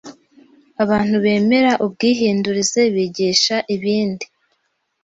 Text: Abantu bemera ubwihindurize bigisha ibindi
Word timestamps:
Abantu 0.83 1.15
bemera 1.23 1.71
ubwihindurize 1.85 2.81
bigisha 2.93 3.55
ibindi 3.75 4.25